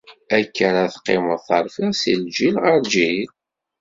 [0.37, 3.29] Akka ara teqqimeḍ terfiḍ si lǧil ɣer lǧil?